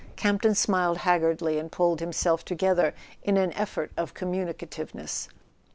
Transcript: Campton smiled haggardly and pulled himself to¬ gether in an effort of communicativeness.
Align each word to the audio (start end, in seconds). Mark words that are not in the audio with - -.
Campton 0.15 0.55
smiled 0.55 0.97
haggardly 0.97 1.59
and 1.59 1.71
pulled 1.71 1.99
himself 1.99 2.43
to¬ 2.43 2.57
gether 2.57 2.95
in 3.21 3.37
an 3.37 3.53
effort 3.53 3.91
of 3.95 4.15
communicativeness. 4.15 5.29